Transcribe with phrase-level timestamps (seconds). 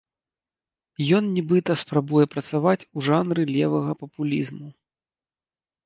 [1.17, 4.67] Ён, нібыта, спрабуе працаваць у жанры левага папулізму.